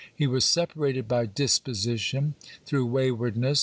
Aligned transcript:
He 0.15 0.25
was 0.25 0.45
separated 0.45 1.07
by 1.07 1.27
disposition, 1.27 2.33
through 2.65 2.87
waywardness. 2.87 3.59